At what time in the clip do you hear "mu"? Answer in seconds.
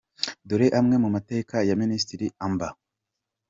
1.03-1.09